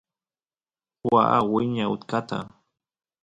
[1.11, 2.39] waa wiña utkata